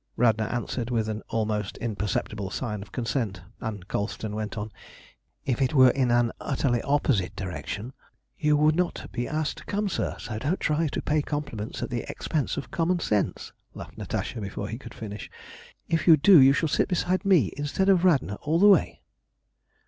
[0.17, 4.71] Radna answered with an almost imperceptible sign of consent, and Colston went on:
[5.45, 7.93] "If it were in an utterly opposite direction"
[8.35, 10.15] "You would not be asked to come, sir.
[10.17, 14.69] So don't try to pay compliments at the expense of common sense," laughed Natasha before
[14.69, 15.29] he could finish.
[15.87, 19.01] "If you do you shall sit beside me instead of Radna all the way."